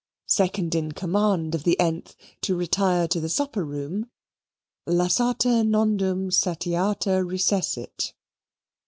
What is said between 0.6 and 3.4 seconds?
in command of the th, to retire to the